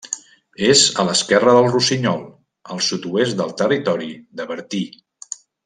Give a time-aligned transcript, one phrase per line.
[0.69, 2.25] És a l'esquerra del Rossinyol,
[2.77, 4.85] al sud-oest del territori de Bertí.